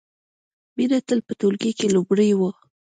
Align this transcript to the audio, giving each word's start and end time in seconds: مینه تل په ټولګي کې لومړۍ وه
مینه 0.75 0.99
تل 1.07 1.19
په 1.27 1.33
ټولګي 1.39 1.71
کې 1.77 1.87
لومړۍ 1.95 2.31
وه 2.39 2.51